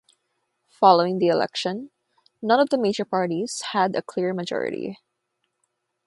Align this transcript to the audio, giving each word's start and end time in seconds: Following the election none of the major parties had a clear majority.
Following 0.71 1.19
the 1.19 1.27
election 1.27 1.91
none 2.41 2.59
of 2.59 2.69
the 2.71 2.77
major 2.79 3.05
parties 3.05 3.61
had 3.71 3.95
a 3.95 4.01
clear 4.01 4.33
majority. 4.33 4.97